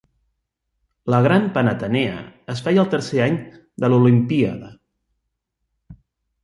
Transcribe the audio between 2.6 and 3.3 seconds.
feia al tercer